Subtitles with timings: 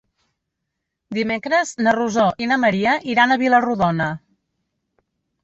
[1.17, 4.09] Dimecres na Rosó i na Maria iran a Vila-rodona.